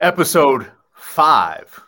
[0.00, 1.82] episode five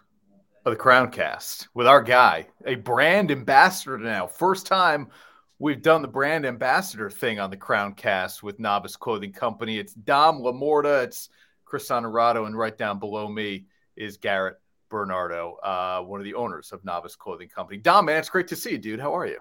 [0.64, 4.26] of the Crown Cast with our guy, a brand ambassador now.
[4.26, 5.08] First time
[5.58, 9.78] we've done the brand ambassador thing on the Crown Cast with Novus Clothing Company.
[9.78, 11.28] It's Dom LeMorta, it's
[11.64, 13.66] Chris Honorado, and right down below me
[13.96, 14.56] is Garrett
[14.88, 17.78] Bernardo, uh, one of the owners of Novus Clothing Company.
[17.78, 19.00] Dom, man, it's great to see you, dude.
[19.00, 19.38] How are you?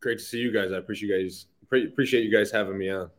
[0.00, 0.70] Great to see you guys.
[0.72, 1.46] I appreciate you guys.
[1.62, 3.10] Appreciate you guys having me on.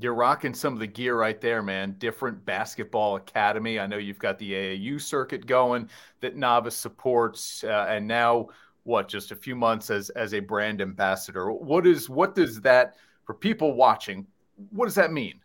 [0.00, 1.96] You're rocking some of the gear right there, man.
[1.98, 3.80] Different basketball academy.
[3.80, 8.48] I know you've got the AAU circuit going that Novus supports, uh, and now
[8.84, 9.08] what?
[9.08, 11.50] Just a few months as as a brand ambassador.
[11.50, 12.94] What is what does that
[13.24, 14.26] for people watching?
[14.70, 15.40] What does that mean?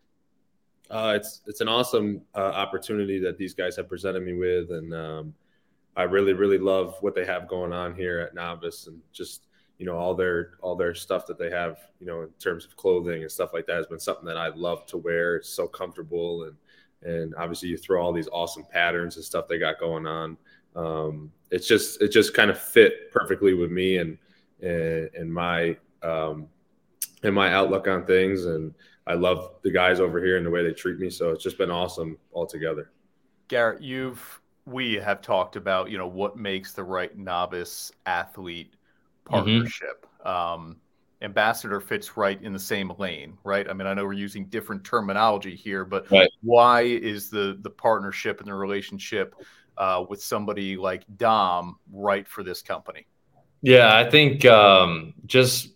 [0.91, 4.93] Uh, it's it's an awesome uh, opportunity that these guys have presented me with, and
[4.93, 5.33] um,
[5.97, 9.47] I really really love what they have going on here at Novice, and just
[9.77, 12.75] you know all their all their stuff that they have you know in terms of
[12.75, 15.35] clothing and stuff like that has been something that I love to wear.
[15.35, 16.55] It's so comfortable and
[17.03, 20.37] and obviously you throw all these awesome patterns and stuff they got going on.
[20.75, 24.17] Um, it's just it just kind of fit perfectly with me and
[24.61, 26.47] and, and my um,
[27.23, 28.73] and my outlook on things and
[29.05, 31.09] I love the guys over here and the way they treat me.
[31.09, 32.91] So it's just been awesome altogether.
[33.47, 38.75] Garrett, you've we have talked about you know what makes the right Novus athlete.
[39.25, 40.05] Partnership.
[40.25, 40.27] Mm-hmm.
[40.27, 40.77] Um,
[41.23, 43.67] ambassador fits right in the same lane, right?
[43.69, 46.29] I mean, I know we're using different terminology here, but right.
[46.41, 49.35] why is the the partnership and the relationship
[49.77, 53.07] uh, with somebody like Dom right for this company?
[53.61, 55.69] Yeah, I think um, just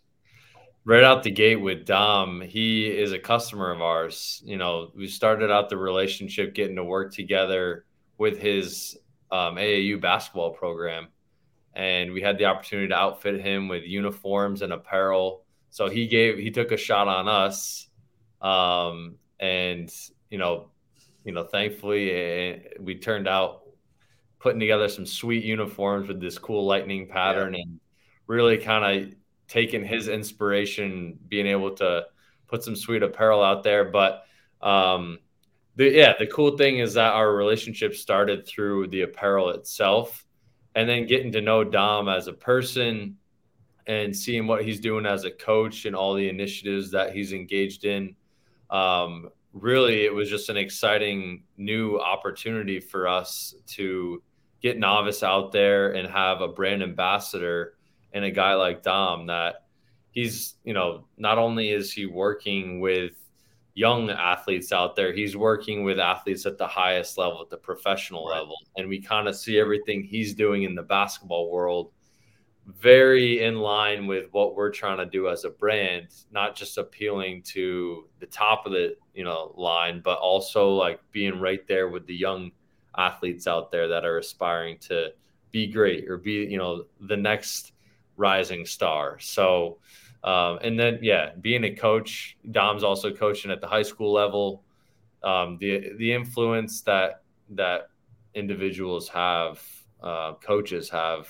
[0.84, 4.42] right out the gate with Dom, he is a customer of ours.
[4.46, 7.86] You know, we started out the relationship getting to work together
[8.18, 8.98] with his
[9.32, 11.08] um, AAU basketball program
[11.78, 15.46] and we had the opportunity to outfit him with uniforms and apparel.
[15.70, 17.88] So he gave he took a shot on us,
[18.42, 19.94] um, and
[20.32, 20.72] you know,
[21.24, 23.62] you know, thankfully eh, we turned out
[24.40, 27.62] putting together some sweet uniforms with this cool lightning pattern yeah.
[27.62, 27.80] and
[28.26, 29.14] really kind of
[29.48, 32.06] taking his inspiration, being able to
[32.48, 33.86] put some sweet apparel out there.
[33.86, 34.24] But
[34.62, 35.20] um,
[35.76, 40.27] the, yeah, the cool thing is that our relationship started through the apparel itself
[40.78, 43.18] and then getting to know Dom as a person
[43.88, 47.84] and seeing what he's doing as a coach and all the initiatives that he's engaged
[47.84, 48.16] in.
[48.70, 54.22] Um, really, it was just an exciting new opportunity for us to
[54.62, 57.74] get Novus out there and have a brand ambassador
[58.14, 59.66] and a guy like Dom that
[60.12, 63.14] he's, you know, not only is he working with
[63.78, 65.14] young athletes out there.
[65.14, 68.40] He's working with athletes at the highest level, at the professional right.
[68.40, 68.56] level.
[68.76, 71.92] And we kind of see everything he's doing in the basketball world
[72.66, 77.44] very in line with what we're trying to do as a brand, not just appealing
[77.44, 82.08] to the top of the, you know, line, but also like being right there with
[82.08, 82.52] the young
[82.98, 85.10] athletes out there that are aspiring to
[85.52, 87.74] be great or be, you know, the next
[88.18, 89.20] rising star.
[89.20, 89.78] So
[90.24, 94.64] um, and then, yeah, being a coach, Dom's also coaching at the high school level.
[95.24, 97.90] Um, the the influence that that
[98.34, 99.62] individuals have,
[100.02, 101.28] uh, coaches have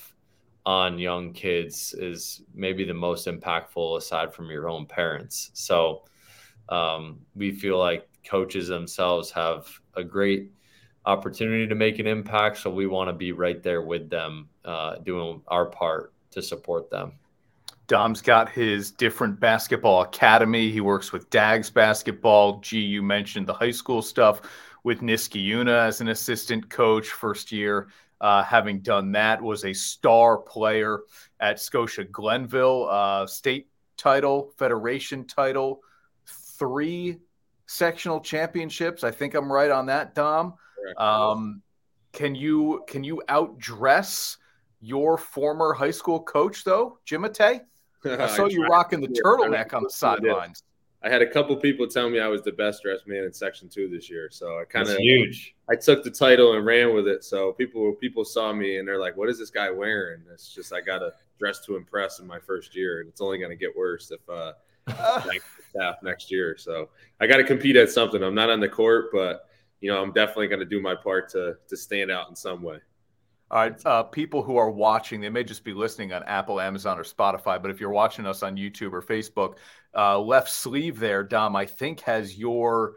[0.66, 5.52] on young kids is maybe the most impactful aside from your own parents.
[5.54, 6.04] So
[6.68, 10.52] um, we feel like coaches themselves have a great
[11.06, 12.58] opportunity to make an impact.
[12.58, 16.90] So we want to be right there with them, uh, doing our part to support
[16.90, 17.14] them.
[17.88, 20.72] Dom's got his different basketball academy.
[20.72, 22.60] He works with Dags basketball.
[22.60, 24.42] G, you mentioned the high school stuff
[24.84, 27.88] with Niskayuna as an assistant coach, first year.
[28.20, 31.02] Uh, having done that, was a star player
[31.40, 35.82] at Scotia Glenville, uh, state title, federation title,
[36.26, 37.18] three
[37.68, 39.04] sectional championships.
[39.04, 40.56] I think I'm right on that, Dom.
[40.98, 41.62] Um,
[42.12, 44.38] can you can you outdress
[44.80, 47.62] your former high school coach though, Jimate?
[48.06, 50.64] I saw I you rocking the turtleneck on the sidelines.
[51.04, 53.70] I had a couple people tell me I was the best dressed man in Section
[53.70, 55.56] Two this year, so I kind of huge.
[55.70, 57.24] I took the title and ran with it.
[57.24, 60.74] So people people saw me and they're like, "What is this guy wearing?" It's just
[60.74, 63.56] I got to dress to impress in my first year, and it's only going to
[63.56, 64.54] get worse if uh,
[65.70, 66.58] staff next year.
[66.58, 66.90] So
[67.20, 68.24] I got to compete at something.
[68.24, 69.48] I'm not on the court, but
[69.82, 72.64] you know I'm definitely going to do my part to to stand out in some
[72.64, 72.80] way.
[73.50, 77.00] All right, uh, people who are watching, they may just be listening on Apple, Amazon,
[77.00, 79.56] or Spotify, but if you're watching us on YouTube or Facebook,
[79.96, 82.96] uh, left sleeve there, Dom, I think has your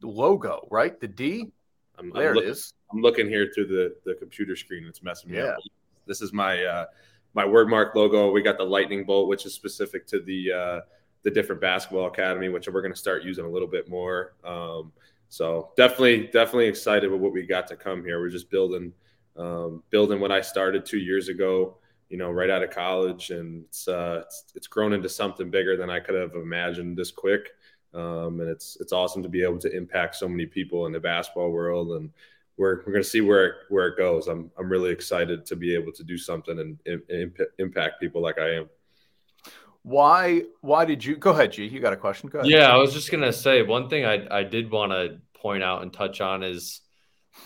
[0.00, 1.00] logo, right?
[1.00, 1.50] The D.
[1.98, 2.72] I'm, there I'm look, it is.
[2.92, 4.84] I'm looking here through the the computer screen.
[4.86, 5.46] It's messing me yeah.
[5.46, 5.58] up.
[6.06, 6.86] This is my uh,
[7.34, 8.30] my wordmark logo.
[8.30, 10.80] We got the lightning bolt, which is specific to the uh,
[11.24, 14.34] the different basketball academy, which we're going to start using a little bit more.
[14.44, 14.92] Um,
[15.30, 18.18] So definitely, definitely excited with what we got to come here.
[18.18, 18.94] We're just building,
[19.38, 21.78] um, building what I started two years ago.
[22.10, 25.76] You know, right out of college, and it's, uh, it's it's grown into something bigger
[25.76, 27.50] than I could have imagined this quick.
[27.92, 31.00] Um, and it's it's awesome to be able to impact so many people in the
[31.00, 32.10] basketball world, and
[32.56, 34.26] we're we're going to see where where it goes.
[34.26, 38.22] I'm I'm really excited to be able to do something and, and, and impact people
[38.22, 38.68] like I am.
[39.82, 41.66] Why why did you go ahead, G?
[41.66, 42.28] You got a question?
[42.28, 42.50] Go ahead.
[42.50, 45.82] Yeah, I was just gonna say one thing I I did want to point out
[45.82, 46.80] and touch on is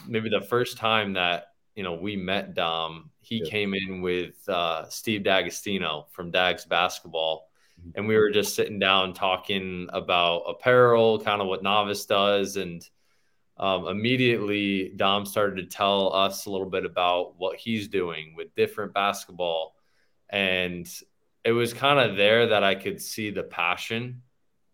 [0.08, 3.50] maybe the first time that you know we met Dom, he yeah.
[3.50, 7.90] came in with uh, Steve D'Agostino from Dags Basketball, mm-hmm.
[7.94, 12.88] and we were just sitting down talking about apparel, kind of what Novus does, and
[13.56, 18.54] um, immediately Dom started to tell us a little bit about what he's doing with
[18.54, 19.76] different basketball,
[20.30, 20.88] and
[21.44, 24.22] it was kind of there that I could see the passion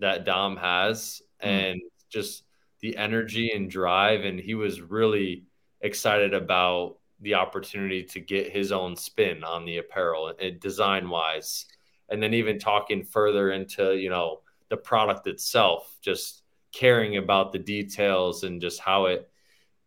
[0.01, 1.49] that Dom has mm.
[1.49, 2.45] and just
[2.81, 4.25] the energy and drive.
[4.25, 5.45] And he was really
[5.81, 11.09] excited about the opportunity to get his own spin on the apparel uh, and design
[11.09, 11.67] wise.
[12.09, 16.43] And then even talking further into, you know, the product itself, just
[16.73, 19.29] caring about the details and just how it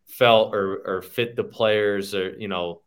[0.06, 2.82] felt or, or fit the players or, you know,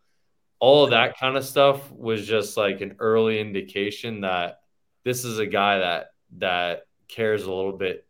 [0.61, 4.61] all of that kind of stuff was just like an early indication that
[5.05, 6.07] this is a guy that
[6.39, 8.07] that cares a little bit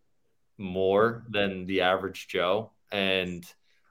[0.56, 2.70] more than the average Joe.
[2.92, 3.44] And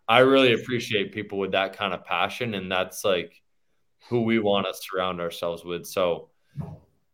[0.08, 2.54] I really appreciate people with that kind of passion.
[2.56, 3.42] And that's like
[4.10, 5.86] who we want to surround ourselves with.
[5.86, 6.30] So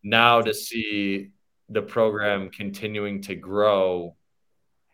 [0.02, 1.30] now to see
[1.68, 4.16] the program continuing to grow,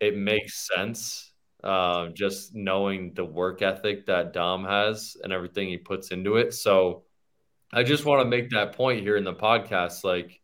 [0.00, 1.32] it makes sense
[1.64, 6.54] uh, just knowing the work ethic that Dom has and everything he puts into it.
[6.54, 7.04] So
[7.72, 10.04] I just want to make that point here in the podcast.
[10.04, 10.40] Like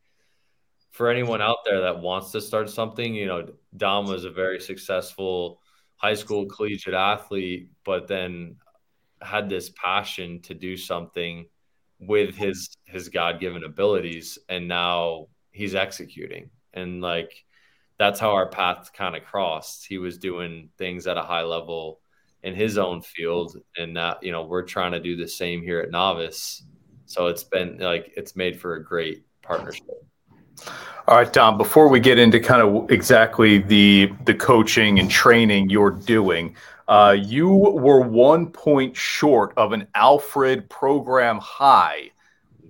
[0.91, 4.61] for anyone out there that wants to start something, you know, Dom was a very
[4.61, 5.62] successful
[6.03, 8.57] high school collegiate athlete, but then
[9.21, 11.47] had this passion to do something
[12.01, 17.45] with his his god-given abilities and now he's executing and like
[18.03, 19.87] that's how our paths kind of crossed.
[19.87, 22.01] He was doing things at a high level
[22.43, 25.81] in his own field, and that you know we're trying to do the same here
[25.81, 26.65] at Novus.
[27.07, 29.87] So it's been like it's made for a great partnership.
[31.09, 31.59] All right, Dom.
[31.59, 36.55] Before we get into kind of exactly the the coaching and training you're doing,
[36.89, 42.11] uh, you were one point short of an Alfred program high.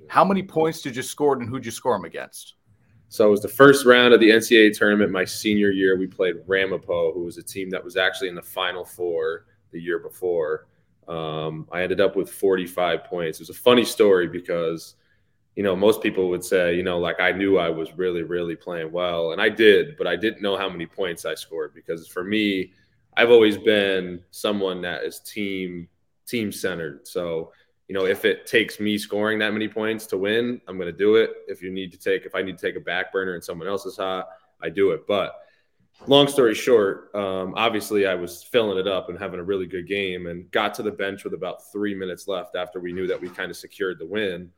[0.09, 2.55] How many points did you score, and who'd you score them against?
[3.09, 5.99] So it was the first round of the NCAA tournament my senior year.
[5.99, 9.79] We played Ramapo, who was a team that was actually in the Final Four the
[9.79, 10.67] year before.
[11.09, 13.39] Um, I ended up with 45 points.
[13.39, 14.95] It was a funny story because,
[15.57, 18.57] you know, most people would say, you know, like I knew I was really, really
[18.57, 22.09] playing well, and I did, but I didn't know how many points I scored because
[22.09, 22.73] for me,
[23.17, 25.89] I've always been someone that is team
[26.27, 27.07] team centered.
[27.07, 27.53] So
[27.93, 30.97] you know, if it takes me scoring that many points to win, I'm going to
[30.97, 31.31] do it.
[31.47, 33.69] If you need to take, if I need to take a back burner and someone
[33.69, 34.29] else is hot,
[34.63, 35.07] I do it.
[35.07, 35.35] But
[36.07, 39.87] long story short, um, obviously I was filling it up and having a really good
[39.87, 43.21] game and got to the bench with about three minutes left after we knew that
[43.21, 44.51] we kind of secured the win.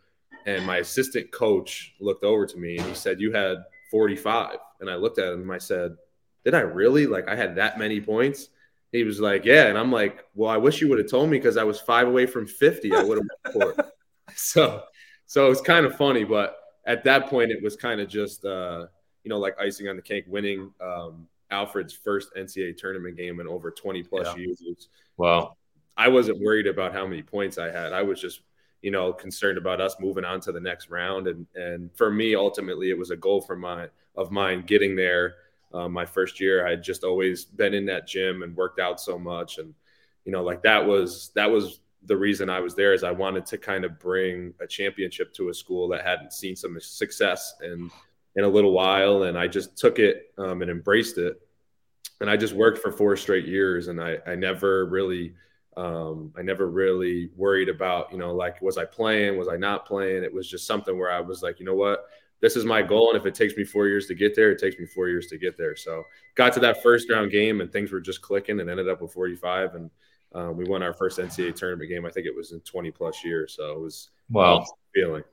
[0.46, 4.56] And my assistant coach looked over to me and he said, You had 45.
[4.80, 5.96] And I looked at him and I said,
[6.44, 7.06] Did I really?
[7.06, 8.48] Like I had that many points?
[8.94, 11.36] he was like, "Yeah," and I'm like, "Well, I wish you would have told me
[11.36, 12.94] because I was five away from 50.
[12.94, 13.92] I would have went for
[14.36, 14.84] So,
[15.26, 18.86] so it's kind of funny, but at that point, it was kind of just, uh,
[19.24, 23.48] you know, like icing on the cake, winning um, Alfred's first NCAA tournament game in
[23.48, 24.44] over 20 plus yeah.
[24.44, 24.88] years.
[25.16, 25.56] Wow.
[25.96, 27.92] I wasn't worried about how many points I had.
[27.92, 28.40] I was just,
[28.84, 31.26] you know, concerned about us moving on to the next round.
[31.26, 35.36] And and for me, ultimately, it was a goal for my of mine getting there
[35.72, 36.66] um, my first year.
[36.66, 39.72] I had just always been in that gym and worked out so much, and
[40.26, 43.46] you know, like that was that was the reason I was there is I wanted
[43.46, 47.90] to kind of bring a championship to a school that hadn't seen some success in
[48.36, 51.40] in a little while, and I just took it um, and embraced it,
[52.20, 55.32] and I just worked for four straight years, and I I never really.
[55.76, 59.36] Um, I never really worried about, you know, like, was I playing?
[59.36, 60.22] Was I not playing?
[60.22, 62.06] It was just something where I was like, you know what?
[62.44, 63.08] this is my goal.
[63.10, 65.28] And if it takes me four years to get there, it takes me four years
[65.28, 65.74] to get there.
[65.74, 66.04] So
[66.34, 69.14] got to that first round game and things were just clicking and ended up with
[69.14, 69.74] 45.
[69.74, 69.90] And
[70.34, 72.04] uh, we won our first NCAA tournament game.
[72.04, 73.54] I think it was in 20 plus years.
[73.56, 74.62] So it was wow
[74.94, 75.24] feeling.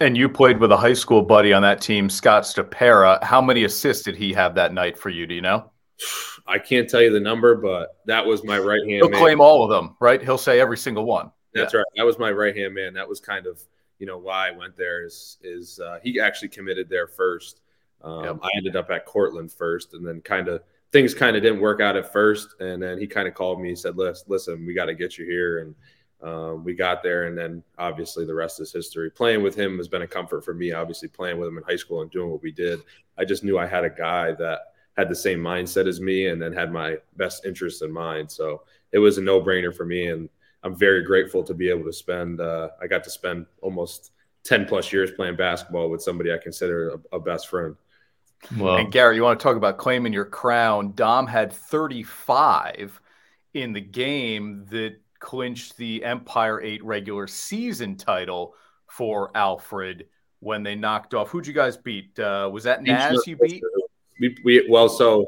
[0.00, 3.22] And you played with a high school buddy on that team, Scott Stupera.
[3.22, 5.28] How many assists did he have that night for you?
[5.28, 5.70] Do you know?
[6.46, 8.90] I can't tell you the number, but that was my right hand.
[8.90, 9.20] He'll man.
[9.20, 10.22] claim all of them, right?
[10.22, 11.30] He'll say every single one.
[11.54, 11.78] That's yeah.
[11.78, 11.86] right.
[11.96, 12.94] That was my right hand man.
[12.94, 13.62] That was kind of
[13.98, 17.60] you know why I went there is is uh, he actually committed there first.
[18.02, 18.38] Um, yep.
[18.42, 20.62] I ended up at Cortland first, and then kind of
[20.92, 23.70] things kind of didn't work out at first, and then he kind of called me.
[23.70, 25.74] He said, "Listen, listen, we got to get you here." And
[26.20, 29.10] um, we got there, and then obviously the rest is history.
[29.10, 30.72] Playing with him has been a comfort for me.
[30.72, 32.80] Obviously, playing with him in high school and doing what we did,
[33.16, 34.60] I just knew I had a guy that
[34.98, 38.30] had the same mindset as me, and then had my best interests in mind.
[38.30, 38.62] So
[38.92, 40.28] it was a no brainer for me, and
[40.64, 42.40] I'm very grateful to be able to spend.
[42.40, 44.10] Uh, I got to spend almost
[44.42, 47.76] ten plus years playing basketball with somebody I consider a, a best friend.
[48.56, 50.92] Well, and Gary, you want to talk about claiming your crown?
[50.94, 53.00] Dom had 35
[53.54, 58.54] in the game that clinched the Empire 8 regular season title
[58.86, 60.06] for Alfred
[60.40, 61.30] when they knocked off.
[61.30, 62.16] Who'd you guys beat?
[62.18, 63.62] Uh, was that Naz you beat?
[64.20, 65.26] We, we well, so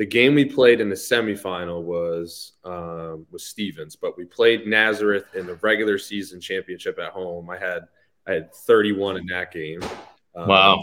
[0.00, 5.26] the game we played in the semifinal was um, was Stevens, but we played Nazareth
[5.34, 7.50] in the regular season championship at home.
[7.50, 7.82] I had
[8.26, 9.82] I had 31 in that game.
[10.34, 10.82] Um, wow.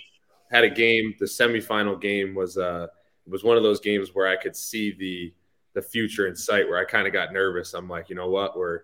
[0.52, 1.16] Had a game.
[1.20, 2.88] The semifinal game was uh
[3.26, 5.34] was one of those games where I could see the
[5.74, 6.68] the future in sight.
[6.68, 7.74] Where I kind of got nervous.
[7.74, 8.82] I'm like, you know what, we're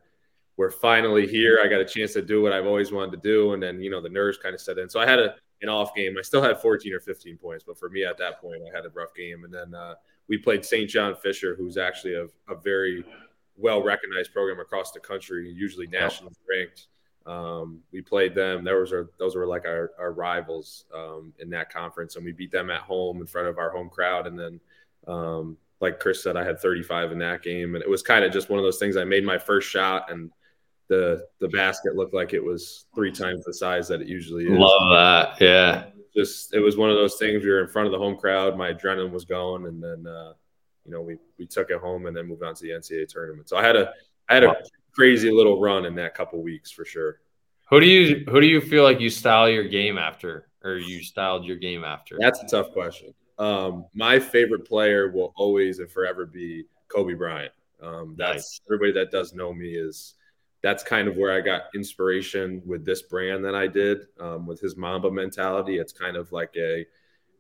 [0.58, 1.60] we're finally here.
[1.64, 3.90] I got a chance to do what I've always wanted to do, and then you
[3.90, 4.90] know the nerves kind of set in.
[4.90, 6.16] So I had a an off game.
[6.20, 8.86] I still had 14 or 15 points, but for me at that point, I had
[8.86, 9.44] a rough game.
[9.44, 9.96] And then uh,
[10.28, 10.90] we played St.
[10.90, 13.04] John Fisher, who's actually a, a very
[13.58, 16.88] well recognized program across the country, usually nationally ranked.
[17.26, 18.64] Um, we played them.
[18.64, 22.34] There was our, those were like our, our rivals um, in that conference, and we
[22.34, 24.28] beat them at home in front of our home crowd.
[24.28, 24.60] And then,
[25.08, 28.32] um, like Chris said, I had 35 in that game, and it was kind of
[28.32, 28.98] just one of those things.
[28.98, 30.32] I made my first shot, and
[30.90, 34.58] the the basket looked like it was three times the size that it usually is.
[34.58, 35.86] Love that, yeah
[36.16, 37.44] just it was one of those things.
[37.44, 38.58] We were in front of the home crowd.
[38.58, 40.34] My adrenaline was going, and then uh,
[40.86, 43.50] you know we we took it home and then moved on to the NCAA tournament.
[43.50, 43.92] So I had a
[44.30, 44.56] I had a
[44.94, 47.20] crazy little run in that couple weeks for sure.
[47.70, 51.02] Who do you who do you feel like you style your game after, or you
[51.02, 52.18] styled your game after?
[52.20, 53.14] That's a tough question.
[53.40, 57.52] Um, my favorite player will always and forever be Kobe Bryant.
[57.82, 58.62] Um, that's nice.
[58.68, 60.14] everybody that does know me is
[60.64, 64.62] that's kind of where I got inspiration with this brand that I did um, with
[64.62, 65.78] his Mamba mentality.
[65.78, 66.86] It's kind of like a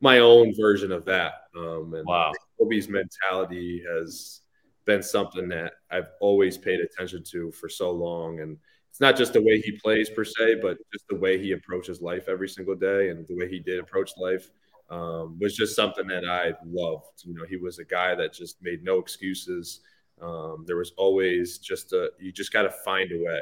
[0.01, 1.34] my own version of that.
[1.58, 2.34] Um, and wow.
[2.60, 4.42] Kobe's mentality has
[4.86, 8.42] been something that I've always paid attention to for so long.
[8.42, 8.58] And
[8.89, 12.01] it's not just the way he plays per se, but just the way he approaches
[12.01, 14.50] life every single day and the way he did approach life
[14.89, 17.24] um, was just something that I loved.
[17.24, 19.80] You know, he was a guy that just made no excuses.
[20.22, 23.41] Um, there was always just a you just got to find a way.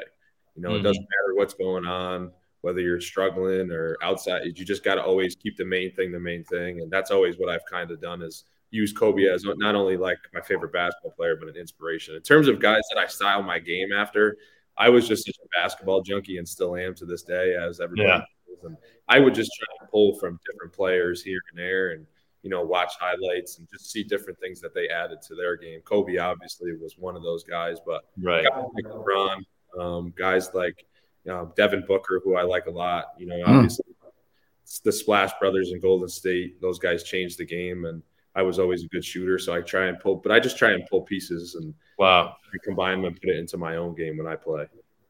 [0.54, 0.80] You know, mm-hmm.
[0.80, 4.42] it doesn't matter what's going on, whether you're struggling or outside.
[4.44, 7.38] You just got to always keep the main thing the main thing, and that's always
[7.38, 11.12] what I've kind of done is use Kobe as not only like my favorite basketball
[11.12, 12.14] player, but an inspiration.
[12.16, 14.38] In terms of guys that I style my game after,
[14.78, 18.08] I was just such a basketball junkie and still am to this day, as everybody.
[18.08, 18.22] Yeah.
[18.64, 18.76] And
[19.08, 22.06] I would just try to pull from different players here and there, and
[22.42, 25.80] you know, watch highlights and just see different things that they added to their game.
[25.80, 28.44] Kobe obviously was one of those guys, but right.
[28.44, 29.44] guys like LeBron,
[29.78, 30.84] um, guys like
[31.24, 33.06] you know, Devin Booker, who I like a lot.
[33.18, 33.52] You know, hmm.
[33.52, 34.82] obviously mm.
[34.82, 38.02] the Splash Brothers in Golden State; those guys changed the game, and
[38.34, 40.16] I was always a good shooter, so I try and pull.
[40.16, 42.34] But I just try and pull pieces and wow,
[42.64, 44.66] combine them and put it into my own game when I play.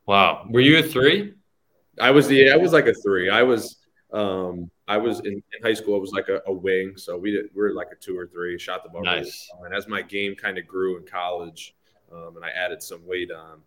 [0.06, 1.34] Wow, were you a three?
[2.00, 3.30] I was the I was like a three.
[3.30, 3.78] I was
[4.12, 5.96] um, I was in, in, high school.
[5.96, 8.26] It was like a, a, wing, so we did, we were like a two or
[8.26, 8.58] three.
[8.58, 9.02] Shot the ball.
[9.02, 9.48] Nice.
[9.54, 11.74] Really and as my game kind of grew in college,
[12.12, 13.62] um, and I added some weight on,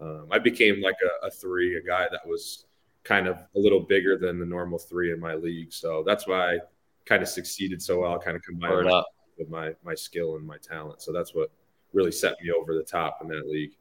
[0.00, 2.64] um, I became like a, a, three, a guy that was
[3.04, 5.70] kind of a little bigger than the normal three in my league.
[5.70, 6.58] So that's why I
[7.04, 8.18] kind of succeeded so well.
[8.18, 8.90] Kind of combined
[9.38, 11.02] with my my skill and my talent.
[11.02, 11.50] So that's what
[11.92, 13.72] really set me over the top in that league.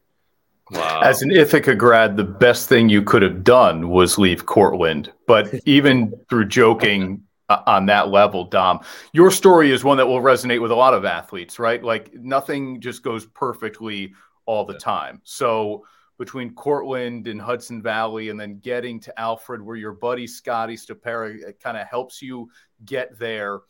[0.72, 1.02] Wow.
[1.02, 5.12] As an Ithaca grad, the best thing you could have done was leave Cortland.
[5.26, 10.22] But even through joking uh, on that level, Dom, your story is one that will
[10.22, 11.84] resonate with a lot of athletes, right?
[11.84, 14.14] Like nothing just goes perfectly
[14.46, 15.22] all the time.
[15.24, 15.86] So
[16.18, 21.54] between Cortland and Hudson Valley, and then getting to Alfred, where your buddy Scotty Stupera
[21.62, 22.50] kind of helps you
[22.86, 23.62] get there,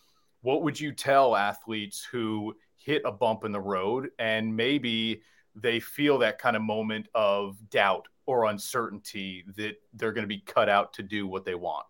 [0.41, 5.22] what would you tell athletes who hit a bump in the road and maybe–
[5.56, 10.41] they feel that kind of moment of doubt or uncertainty that they're going to be
[10.41, 11.86] cut out to do what they want.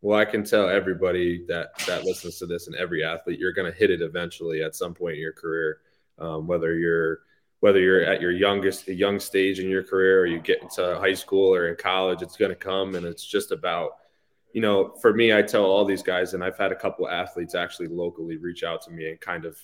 [0.00, 3.70] Well, I can tell everybody that that listens to this and every athlete, you're going
[3.70, 5.78] to hit it eventually at some point in your career,
[6.18, 7.20] um, whether you're
[7.60, 11.14] whether you're at your youngest young stage in your career or you get into high
[11.14, 13.92] school or in college, it's going to come, and it's just about
[14.52, 17.54] you know, for me, I tell all these guys, and I've had a couple athletes
[17.54, 19.58] actually locally reach out to me and kind of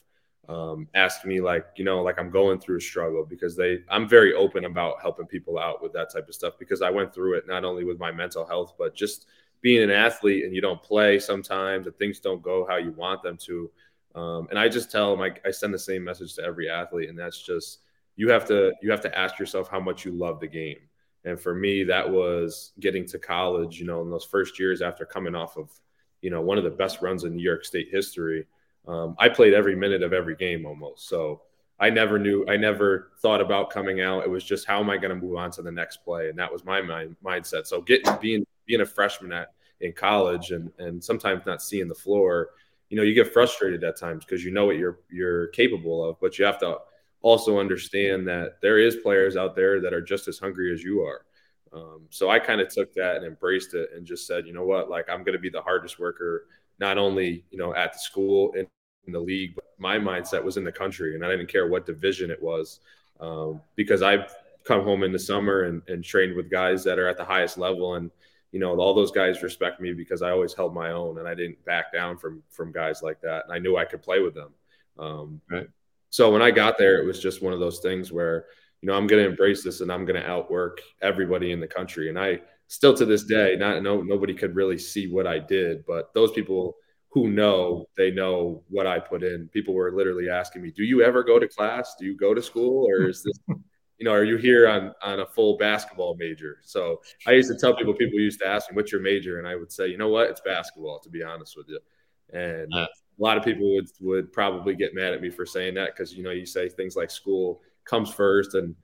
[0.49, 4.09] um, ask me like you know like i'm going through a struggle because they i'm
[4.09, 7.35] very open about helping people out with that type of stuff because i went through
[7.35, 9.27] it not only with my mental health but just
[9.61, 13.23] being an athlete and you don't play sometimes and things don't go how you want
[13.23, 13.71] them to
[14.15, 17.09] Um, and I just tell them, I, I send the same message to every athlete,
[17.11, 17.81] and that's just
[18.17, 20.79] you have to you have to ask yourself how much you love the game.
[21.25, 23.79] And for me, that was getting to college.
[23.79, 25.71] You know, in those first years after coming off of,
[26.23, 28.47] you know, one of the best runs in New York State history,
[28.89, 31.09] um, I played every minute of every game almost.
[31.09, 31.43] So
[31.79, 34.25] I never knew, I never thought about coming out.
[34.25, 36.39] It was just how am I going to move on to the next play, and
[36.39, 37.67] that was my mind mindset.
[37.67, 41.95] So getting being being a freshman at in college and and sometimes not seeing the
[41.95, 42.51] floor,
[42.89, 46.19] you know, you get frustrated at times because you know what you're you're capable of,
[46.21, 46.79] but you have to
[47.21, 51.03] also understand that there is players out there that are just as hungry as you
[51.03, 51.25] are.
[51.73, 54.65] Um, so I kind of took that and embraced it and just said, you know
[54.65, 56.47] what, like I'm going to be the hardest worker,
[56.81, 58.67] not only you know at the school and
[59.07, 61.87] in the league, but my mindset was in the country, and I didn't care what
[61.87, 62.81] division it was,
[63.21, 67.09] um, because I've come home in the summer and, and trained with guys that are
[67.09, 68.11] at the highest level, and
[68.53, 71.35] you know all those guys respect me because I always held my own and I
[71.35, 74.35] didn't back down from from guys like that, and I knew I could play with
[74.35, 74.53] them.
[74.99, 75.69] Um, right.
[76.11, 78.47] So when I got there, it was just one of those things where
[78.83, 81.67] you know I'm going to embrace this and I'm going to outwork everybody in the
[81.67, 85.39] country, and I still to this day, not no nobody could really see what I
[85.39, 86.77] did, but those people
[87.11, 89.49] who know they know what I put in.
[89.49, 91.95] People were literally asking me, "Do you ever go to class?
[91.99, 93.39] Do you go to school, or is this,
[93.99, 97.57] you know, are you here on on a full basketball major?" So I used to
[97.57, 97.95] tell people.
[97.95, 100.29] People used to ask me, "What's your major?" And I would say, "You know what?
[100.29, 101.81] It's basketball." To be honest with you,
[102.33, 102.89] and a
[103.19, 106.23] lot of people would would probably get mad at me for saying that because you
[106.23, 108.75] know you say things like school comes first and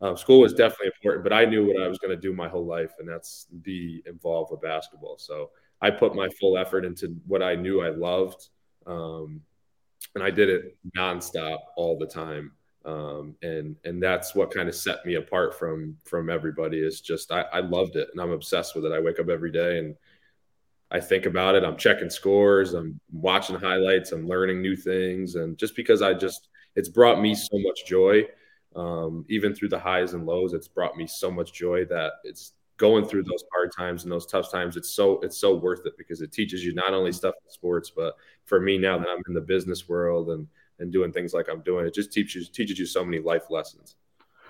[0.00, 2.48] um, school was definitely important, but I knew what I was going to do my
[2.48, 5.16] whole life, and that's be involved with basketball.
[5.18, 8.48] So I put my full effort into what I knew I loved,
[8.86, 9.42] um,
[10.14, 12.52] and I did it nonstop all the time.
[12.84, 16.78] Um, and and that's what kind of set me apart from from everybody.
[16.78, 18.92] Is just I, I loved it, and I'm obsessed with it.
[18.92, 19.96] I wake up every day and
[20.90, 21.64] I think about it.
[21.64, 22.74] I'm checking scores.
[22.74, 24.12] I'm watching highlights.
[24.12, 28.24] I'm learning new things, and just because I just it's brought me so much joy.
[28.76, 32.52] Um, even through the highs and lows, it's brought me so much joy that it's
[32.76, 35.96] going through those hard times and those tough times it's so it's so worth it
[35.96, 37.16] because it teaches you not only mm-hmm.
[37.16, 40.46] stuff in sports but for me now that i'm in the business world and
[40.78, 43.96] and doing things like i'm doing it just teaches teaches you so many life lessons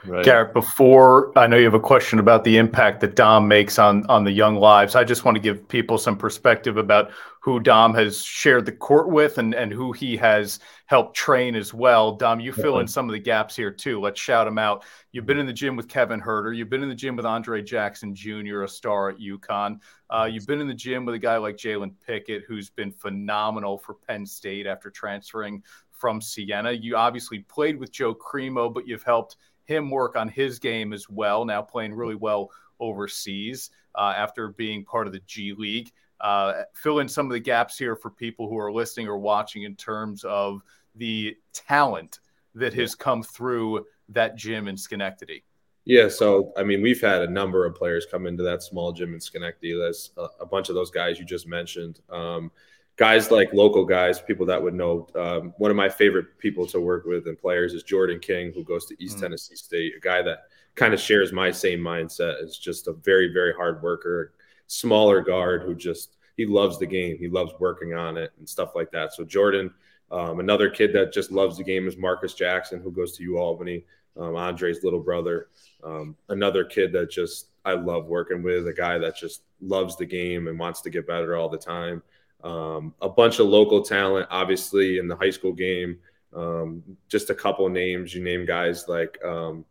[0.07, 0.25] Right.
[0.25, 4.07] Garrett, before I know you have a question about the impact that Dom makes on
[4.09, 7.95] on the young lives, I just want to give people some perspective about who Dom
[7.95, 12.13] has shared the court with and and who he has helped train as well.
[12.13, 14.01] Dom, you fill in some of the gaps here too.
[14.01, 14.85] Let's shout them out.
[15.11, 16.57] You've been in the gym with Kevin Huerter.
[16.57, 19.81] You've been in the gym with Andre Jackson Jr., a star at UConn.
[20.09, 23.79] Uh, you've been in the gym with a guy like Jalen Pickett, who's been phenomenal
[23.79, 26.73] for Penn State after transferring from Siena.
[26.73, 31.09] You obviously played with Joe Cremo, but you've helped him work on his game as
[31.09, 31.45] well.
[31.45, 32.51] Now playing really well
[32.81, 35.93] overseas uh, after being part of the G League.
[36.21, 39.65] Uh, fill in some of the gaps here for people who are listening or watching
[39.65, 40.63] in terms of
[40.95, 42.21] the talent
[42.55, 45.45] that has come through that gym in Schenectady.
[45.85, 49.15] Yeah, so I mean, we've had a number of players come into that small gym
[49.15, 49.79] in Schenectady.
[49.81, 49.93] A,
[50.41, 52.01] a bunch of those guys you just mentioned.
[52.11, 52.51] Um,
[52.97, 55.07] guys like local guys, people that would know.
[55.15, 58.65] Um, one of my favorite people to work with and players is Jordan King, who
[58.65, 59.23] goes to East mm.
[59.23, 62.43] Tennessee State, a guy that kind of shares my same mindset.
[62.43, 64.33] Is just a very, very hard worker,
[64.67, 67.17] smaller guard who just he loves the game.
[67.19, 69.13] He loves working on it and stuff like that.
[69.13, 69.73] So Jordan,
[70.11, 73.39] um, another kid that just loves the game is Marcus Jackson, who goes to U
[73.39, 73.85] Albany.
[74.19, 75.49] Um, Andre's little brother.
[75.85, 80.07] Um, another kid that just I love working with, a guy that just loves the
[80.07, 82.03] game and wants to get better all the time.
[82.45, 85.99] Um, a bunch of local talent, obviously, in the high school game.
[86.35, 88.15] Um, just a couple names.
[88.15, 89.65] You name guys like um,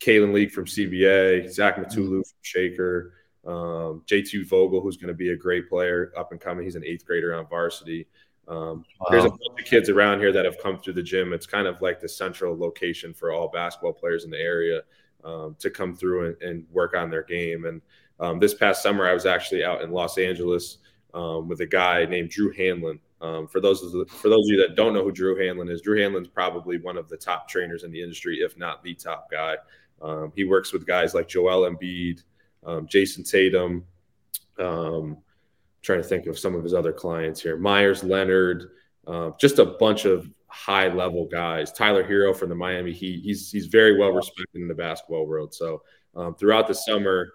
[0.00, 3.14] Kalen Leak from CBA, Zach Matulu from Shaker,
[3.46, 6.64] um, J2 Vogel, who's going to be a great player up and coming.
[6.64, 8.06] He's an eighth grader on varsity.
[8.48, 9.06] Um, wow.
[9.10, 11.32] There's a bunch of kids around here that have come through the gym.
[11.32, 14.82] It's kind of like the central location for all basketball players in the area
[15.24, 17.64] um, to come through and, and, work on their game.
[17.64, 17.82] And
[18.20, 20.78] um, this past summer, I was actually out in Los Angeles
[21.14, 23.00] um, with a guy named Drew Hanlon.
[23.20, 25.82] Um, for those the, for those of you that don't know who Drew Hanlon is,
[25.82, 29.30] Drew Hanlon's probably one of the top trainers in the industry, if not the top
[29.30, 29.56] guy.
[30.00, 32.22] Um, he works with guys like Joel Embiid,
[32.64, 33.84] um, Jayson Tatum.
[34.58, 35.18] Um,
[35.82, 38.70] trying to think of some of his other clients here: Meyers Leonard,
[39.06, 41.72] uh, just a bunch of high level guys.
[41.72, 43.22] Tyler Herro from the Miami Heat.
[43.22, 45.52] He's he's very well respected in the basketball world.
[45.52, 45.82] So
[46.14, 47.32] um, throughout the summer,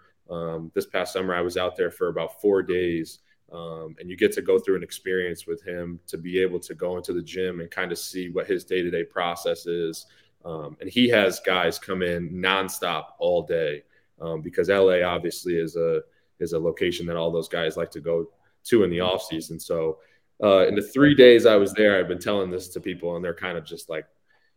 [0.74, 3.20] this past summer, I was out there for about four days
[3.54, 6.74] um, and you get to go through an experience with him to be able to
[6.74, 10.08] go into the gym and kind of see what his day to day process is.
[10.44, 13.84] Um, and he has guys come in nonstop all day
[14.20, 16.02] um, because LA obviously is a
[16.40, 18.28] is a location that all those guys like to go
[18.66, 19.60] to in the off season.
[19.60, 20.00] So
[20.44, 23.24] uh, in the three days I was there, I've been telling this to people, and
[23.24, 24.06] they're kind of just like,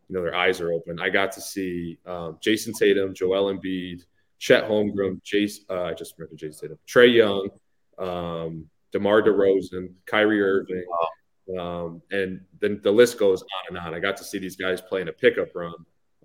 [0.08, 0.98] you know, their eyes are open.
[0.98, 4.04] I got to see um, Jayson Tatum, Joel Embiid,
[4.38, 7.50] Chet Holmgren, Jace, uh, I just remember Jayson Tatum, Trae Young,
[7.98, 10.84] um, DeMar DeRozan, Kyrie Irving,
[11.58, 13.94] um, and then the list goes on and on.
[13.94, 15.74] I got to see these guys playing a pickup run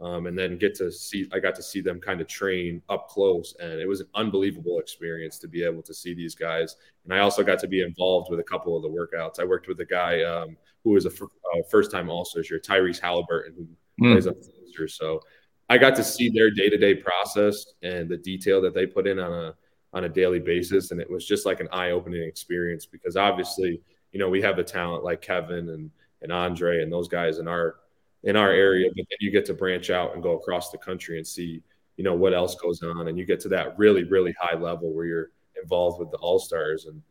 [0.02, 3.08] um, and then get to see I got to see them kind of train up
[3.08, 6.76] close, and it was an unbelievable experience to be able to see these guys.
[7.04, 9.40] And I also got to be involved with a couple of the workouts.
[9.40, 12.42] I worked with a guy um, who was a f- uh, first time All Star,
[12.42, 14.14] Tyrese Halliburton, who mm.
[14.14, 15.22] plays the So
[15.70, 19.06] I got to see their day to day process and the detail that they put
[19.06, 19.56] in on a
[19.94, 23.82] on a daily basis, and it was just like an eye opening experience because obviously,
[24.12, 27.48] you know, we have the talent like Kevin and and Andre and those guys in
[27.48, 27.78] our
[28.24, 31.18] in our area, but then you get to branch out and go across the country
[31.18, 31.64] and see,
[31.98, 33.08] you know, what else goes on.
[33.08, 36.38] And you get to that really, really high level where you're involved with the all
[36.38, 36.86] stars.
[36.86, 37.02] And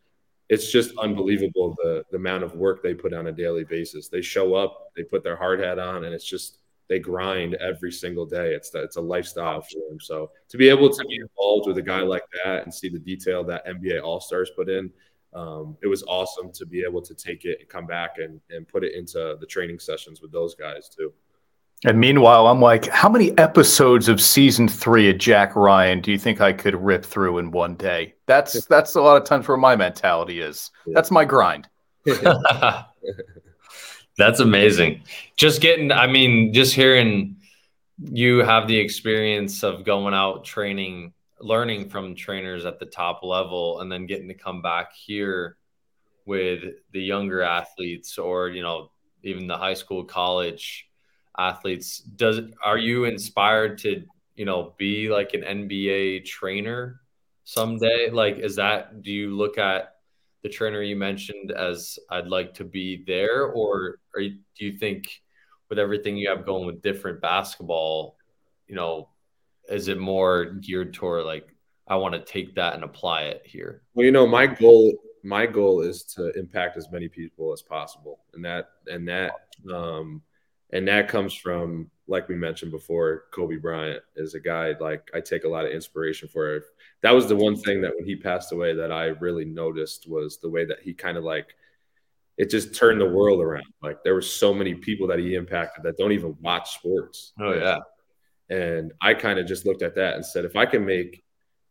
[0.49, 4.09] it's just unbelievable the, the amount of work they put on a daily basis.
[4.09, 6.60] They show up, they put their hard hat on, and it's just,
[6.91, 8.53] they grind every single day.
[8.53, 10.01] It's it's a lifestyle for them.
[10.01, 12.99] So to be able to be involved with a guy like that and see the
[12.99, 14.91] detail that NBA All Stars put in,
[15.33, 18.67] um, it was awesome to be able to take it and come back and, and
[18.67, 21.13] put it into the training sessions with those guys too.
[21.85, 26.19] And meanwhile, I'm like, how many episodes of season three of Jack Ryan do you
[26.19, 28.15] think I could rip through in one day?
[28.27, 30.73] That's that's a lot of times where my mentality is.
[30.89, 31.69] That's my grind.
[34.21, 35.03] that's amazing.
[35.37, 37.37] Just getting, I mean, just hearing
[38.03, 43.81] you have the experience of going out training learning from trainers at the top level
[43.81, 45.57] and then getting to come back here
[46.27, 48.91] with the younger athletes or you know
[49.23, 50.89] even the high school college
[51.39, 54.05] athletes does are you inspired to
[54.35, 57.01] you know be like an NBA trainer
[57.45, 59.97] someday like is that do you look at
[60.43, 65.21] the trainer you mentioned as I'd like to be there or do you think
[65.69, 68.17] with everything you have going with different basketball
[68.67, 69.09] you know
[69.69, 71.49] is it more geared toward like
[71.91, 73.83] I want to take that and apply it here?
[73.95, 78.21] Well, you know, my goal my goal is to impact as many people as possible,
[78.33, 79.33] and that and that
[79.73, 80.23] um,
[80.73, 85.21] and that comes from like we mentioned before, Kobe Bryant is a guy like I
[85.21, 86.63] take a lot of inspiration for.
[87.03, 90.39] That was the one thing that when he passed away that I really noticed was
[90.39, 91.55] the way that he kind of like
[92.41, 93.67] it just turned the world around.
[93.83, 97.35] Like there were so many people that he impacted that don't even watch sports.
[97.39, 97.81] Oh yeah.
[98.49, 101.23] And I kind of just looked at that and said, if I can make,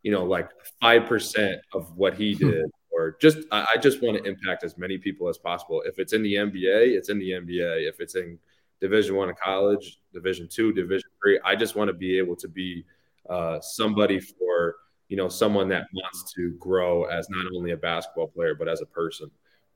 [0.03, 0.49] you know, like
[0.81, 5.27] 5% of what he did, or just, I just want to impact as many people
[5.27, 5.81] as possible.
[5.85, 7.87] If it's in the NBA, it's in the NBA.
[7.87, 8.37] If it's in
[8.79, 12.47] division one of college, division two, division three, I just want to be able to
[12.47, 12.85] be
[13.29, 14.75] uh, somebody for,
[15.09, 18.81] you know, someone that wants to grow as not only a basketball player, but as
[18.81, 19.29] a person.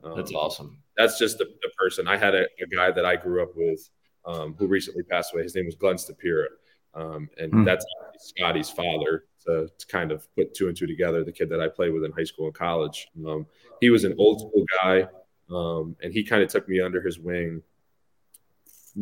[0.04, 0.78] Um, that's awesome.
[0.96, 2.08] That's just the, the person.
[2.08, 3.89] I had a, a, guy that I grew up with
[4.26, 5.43] um, who recently passed away.
[5.43, 6.48] His name was Glenn Stupera.
[6.93, 7.65] Um, and mm.
[7.65, 7.86] that's
[8.19, 11.24] Scotty's father to, to, kind of put two and two together.
[11.24, 13.08] The kid that I played with in high school and college.
[13.26, 13.48] Um,
[13.82, 15.08] he was an old school guy,
[15.50, 17.63] um, and he kind of took me under his wing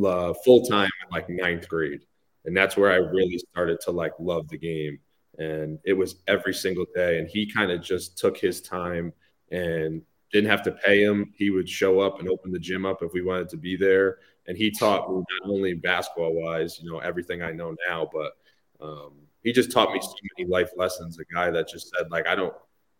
[0.05, 2.05] uh, full time in like ninth grade,
[2.45, 4.99] and that's where I really started to like love the game.
[5.37, 9.13] And it was every single day, and he kind of just took his time
[9.51, 11.33] and didn't have to pay him.
[11.37, 14.19] He would show up and open the gym up if we wanted to be there
[14.47, 18.33] and he taught me not only basketball wise, you know, everything I know now, but
[18.85, 19.13] um,
[19.43, 21.19] he just taught me so many life lessons.
[21.19, 22.53] A guy that just said, like, I don't,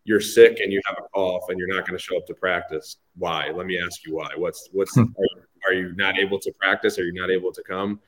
[0.04, 2.34] you're sick and you have a cough and you're not going to show up to
[2.34, 2.96] practice.
[3.16, 3.50] Why?
[3.50, 4.30] Let me ask you why.
[4.36, 5.02] What's, what's, hmm.
[5.02, 6.98] are, you, are you not able to practice?
[6.98, 8.00] Are you not able to come?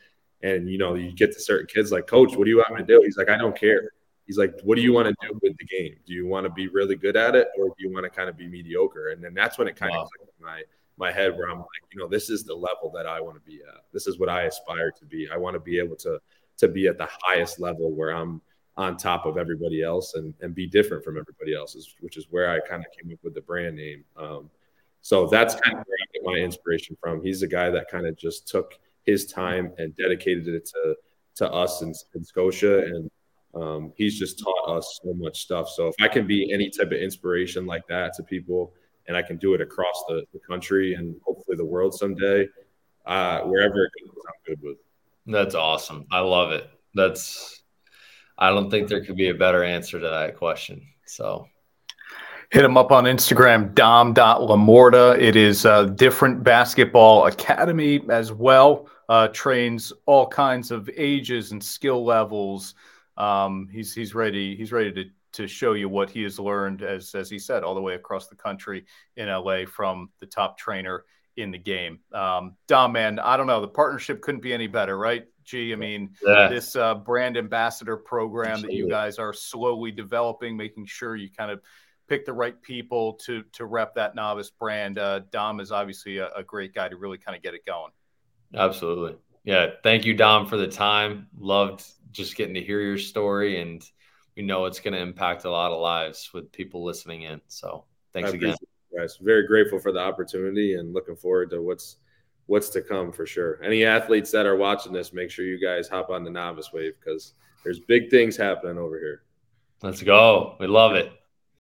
[0.43, 2.79] And, you know, you get to certain kids like, Coach, what do you want me
[2.79, 3.03] to do?
[3.05, 3.91] He's like, I don't care.
[4.27, 5.97] He's like, what do you want to do with the game?
[6.07, 8.29] Do you want to be really good at it or do you want to kind
[8.29, 9.11] of be mediocre?
[9.11, 10.03] And then that's when it kind wow.
[10.03, 10.63] of like my,
[10.97, 13.43] my head where I'm like, you know, this is the level that I want to
[13.43, 13.85] be at.
[13.93, 15.29] This is what I aspire to be.
[15.31, 16.19] I want to be able to
[16.57, 18.41] to be at the highest level where I'm
[18.77, 22.51] on top of everybody else and and be different from everybody else's, which is where
[22.51, 24.05] I kind of came up with the brand name.
[24.17, 24.51] Um,
[25.01, 27.23] so that's kind of where I get my inspiration from.
[27.23, 30.97] He's a guy that kind of just took his time and dedicated it to
[31.37, 33.11] to us in, in Scotia and
[33.55, 35.69] um, he's just taught us so much stuff.
[35.69, 38.73] So if I can be any type of inspiration like that to people,
[39.07, 42.49] and I can do it across the, the country and hopefully the world someday.
[43.07, 44.79] Uh, wherever it goes, I'm good with.
[45.27, 46.07] That's awesome.
[46.11, 46.69] I love it.
[46.95, 47.63] That's
[48.39, 50.87] I don't think there could be a better answer to that question.
[51.07, 51.47] So
[52.51, 55.19] hit him up on Instagram, dom.lamorta.
[55.21, 58.89] It is a different basketball academy as well.
[59.09, 62.75] Uh, trains all kinds of ages and skill levels.
[63.17, 64.57] Um, he's he's ready.
[64.57, 67.75] He's ready to to show you what he has learned, as as he said, all
[67.75, 68.85] the way across the country
[69.17, 71.05] in LA from the top trainer
[71.37, 71.99] in the game.
[72.13, 73.61] Um, Dom, man, I don't know.
[73.61, 75.25] The partnership couldn't be any better, right?
[75.45, 76.49] Gee, I mean, yeah.
[76.49, 78.77] this uh, brand ambassador program Absolutely.
[78.77, 81.61] that you guys are slowly developing, making sure you kind of
[82.09, 84.99] pick the right people to to rep that Novus brand.
[84.99, 87.91] Uh, Dom is obviously a, a great guy to really kind of get it going.
[88.55, 89.17] Absolutely.
[89.45, 89.69] Yeah.
[89.83, 91.29] Thank you, Dom, for the time.
[91.39, 93.61] Loved just getting to hear your story.
[93.61, 93.85] And
[94.37, 97.41] we know it's going to impact a lot of lives with people listening in.
[97.49, 98.57] So thanks again.
[98.97, 101.97] Guys, very grateful for the opportunity and looking forward to what's
[102.47, 103.63] what's to come for sure.
[103.63, 106.95] Any athletes that are watching this, make sure you guys hop on the Novus wave
[107.01, 107.33] because
[107.65, 109.23] there's big things happening over here.
[109.83, 110.57] Let's go.
[110.61, 111.13] We love it.